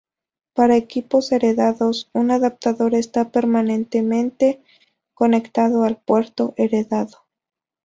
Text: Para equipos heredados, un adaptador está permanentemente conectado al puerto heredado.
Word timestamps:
Para 0.55 0.77
equipos 0.77 1.31
heredados, 1.31 2.09
un 2.13 2.31
adaptador 2.31 2.95
está 2.95 3.29
permanentemente 3.29 4.59
conectado 5.13 5.83
al 5.83 5.95
puerto 5.95 6.55
heredado. 6.57 7.27